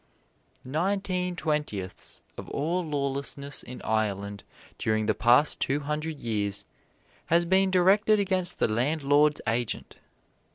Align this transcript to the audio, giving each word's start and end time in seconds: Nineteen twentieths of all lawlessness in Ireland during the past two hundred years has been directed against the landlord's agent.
Nineteen 0.65 1.35
twentieths 1.35 2.23
of 2.35 2.49
all 2.49 2.83
lawlessness 2.83 3.61
in 3.61 3.83
Ireland 3.83 4.43
during 4.79 5.05
the 5.05 5.13
past 5.13 5.59
two 5.59 5.81
hundred 5.81 6.17
years 6.19 6.65
has 7.27 7.45
been 7.45 7.69
directed 7.69 8.19
against 8.19 8.57
the 8.57 8.67
landlord's 8.67 9.41
agent. 9.45 9.97